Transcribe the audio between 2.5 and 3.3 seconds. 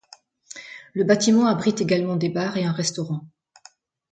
et un restaurant.